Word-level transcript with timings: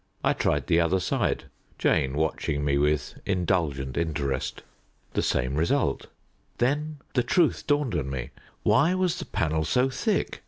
I 0.23 0.33
tried 0.33 0.65
the 0.65 0.79
other 0.79 0.99
side, 0.99 1.43
Jane 1.77 2.15
watching 2.15 2.65
me 2.65 2.79
with 2.79 3.19
indulgent 3.23 3.97
interest. 3.97 4.63
The 5.13 5.21
same 5.21 5.53
result. 5.53 6.07
Then 6.57 6.97
the 7.13 7.21
truth 7.21 7.67
dawned 7.67 7.93
on 7.93 8.09
me. 8.09 8.31
Why 8.63 8.95
was 8.95 9.19
the 9.19 9.25
panel 9.25 9.63
so 9.63 9.89
thick? 9.91 10.39